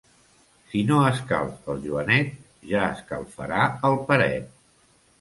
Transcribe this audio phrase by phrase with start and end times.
[0.71, 2.33] Si no escalfa el Joanet,
[2.73, 3.63] ja escalfarà
[3.93, 4.55] el Peret.